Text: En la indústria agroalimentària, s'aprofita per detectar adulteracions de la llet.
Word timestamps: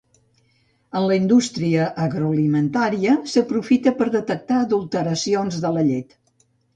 En 0.99 1.03
la 1.09 1.17
indústria 1.17 1.83
agroalimentària, 2.05 3.17
s'aprofita 3.33 3.93
per 3.99 4.07
detectar 4.15 4.57
adulteracions 4.63 5.61
de 5.67 5.73
la 5.77 5.85
llet. 5.91 6.17